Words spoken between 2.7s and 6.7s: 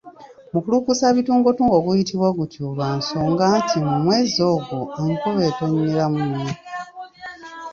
lwa nsonga nti mu mwezi ogwo enkuba etonyeramu nnyo.